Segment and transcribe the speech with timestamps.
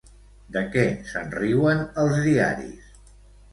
[0.55, 2.93] De què se'n riuen els diaris?